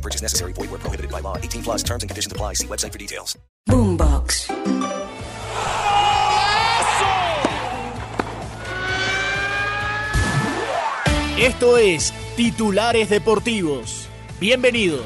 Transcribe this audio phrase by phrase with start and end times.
[0.00, 0.54] No purchase necessary.
[0.54, 1.36] Void where prohibited by law.
[1.36, 2.54] 18 plus terms and conditions apply.
[2.54, 3.38] See website for details.
[3.68, 4.50] Boombox.
[11.38, 14.08] Esto es Titulares Deportivos.
[14.40, 15.04] Bienvenidos.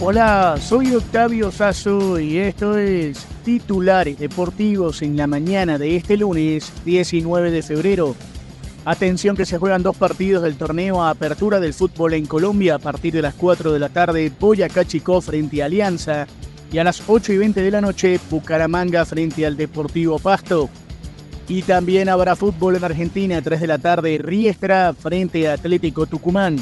[0.00, 6.72] Hola, soy Octavio Sazo y esto es Titulares Deportivos en la mañana de este lunes
[6.84, 8.14] 19 de febrero.
[8.86, 12.78] Atención que se juegan dos partidos del torneo a apertura del fútbol en Colombia a
[12.78, 16.28] partir de las 4 de la tarde, Boyacá Chicó frente a Alianza
[16.70, 20.70] y a las 8 y 20 de la noche, Bucaramanga frente al Deportivo Pasto.
[21.48, 26.56] Y también habrá fútbol en Argentina, 3 de la tarde, Riestra frente a Atlético Tucumán.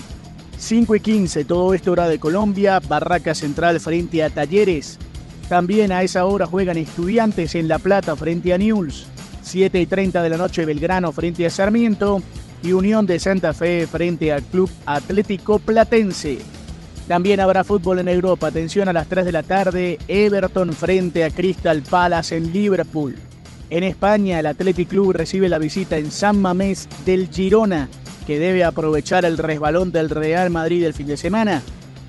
[0.57, 4.99] 5 y 15, todo esto hora de Colombia, Barraca Central frente a Talleres.
[5.51, 9.09] También a esa hora juegan estudiantes en La Plata frente a Newell's.
[9.45, 12.23] 7 y 30 de la noche Belgrano frente a Sarmiento
[12.63, 16.39] y Unión de Santa Fe frente al Club Atlético Platense.
[17.07, 21.31] También habrá fútbol en Europa, atención a las 3 de la tarde, Everton frente a
[21.31, 23.17] Crystal Palace en Liverpool.
[23.69, 27.89] En España, el Athletic Club recibe la visita en San Mamés del Girona,
[28.27, 31.63] que debe aprovechar el resbalón del Real Madrid el fin de semana.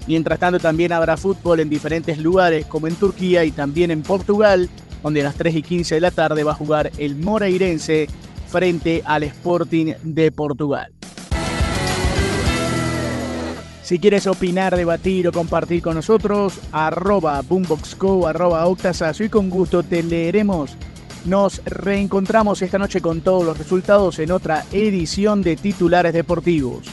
[0.07, 4.69] Mientras tanto, también habrá fútbol en diferentes lugares, como en Turquía y también en Portugal,
[5.05, 8.07] donde a las 3 y 15 de la tarde va a jugar el Moreirense
[8.47, 10.91] frente al Sporting de Portugal.
[13.83, 19.83] Si quieres opinar, debatir o compartir con nosotros, arroba boomboxco, arroba octasazo y con gusto
[19.83, 20.75] te leeremos.
[21.25, 26.87] Nos reencontramos esta noche con todos los resultados en otra edición de Titulares Deportivos.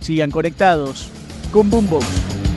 [0.00, 1.10] Sigan conectados
[1.52, 2.51] con Boombox.